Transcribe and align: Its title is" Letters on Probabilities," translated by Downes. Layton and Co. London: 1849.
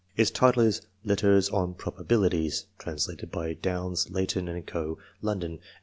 Its 0.17 0.31
title 0.31 0.63
is" 0.63 0.81
Letters 1.05 1.47
on 1.49 1.75
Probabilities," 1.75 2.65
translated 2.79 3.29
by 3.29 3.53
Downes. 3.53 4.09
Layton 4.09 4.47
and 4.47 4.65
Co. 4.65 4.97
London: 5.21 5.59
1849. 5.59 5.59